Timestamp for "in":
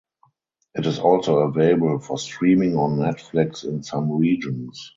3.63-3.83